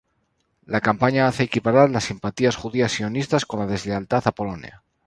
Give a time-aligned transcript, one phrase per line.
[0.65, 4.81] La campaña hace equiparar las simpatías judías sionistas con la deslealtad a Polonia.